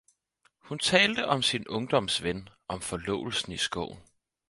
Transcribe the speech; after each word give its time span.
Hun 0.59 0.79
talte 0.79 1.27
om 1.27 1.41
sin 1.41 1.67
ungdoms 1.67 2.23
ven, 2.23 2.49
om 2.67 2.81
forlovelsen 2.81 3.51
i 3.51 3.57
skoven 3.57 3.99